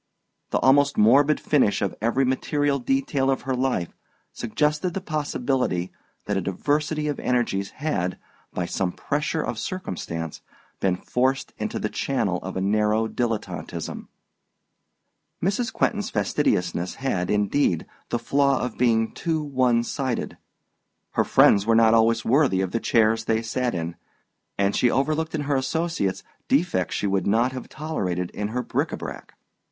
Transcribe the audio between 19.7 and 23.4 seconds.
sided. Her friends were not always worthy of the chairs